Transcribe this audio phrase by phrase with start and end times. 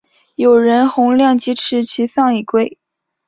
[0.33, 2.79] 友人洪亮吉持其丧以归。